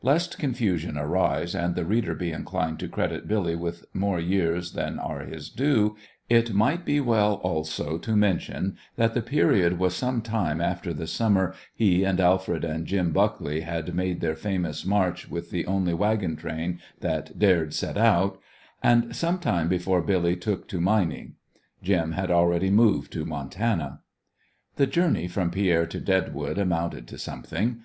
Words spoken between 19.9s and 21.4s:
Billy took to mining.